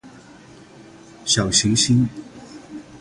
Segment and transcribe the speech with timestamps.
[1.25, 2.09] 小行星